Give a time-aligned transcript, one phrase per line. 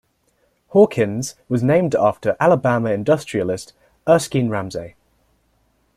[0.69, 3.73] Hawkins was named after Alabama industrialist
[4.09, 4.95] Erskine Ramsay.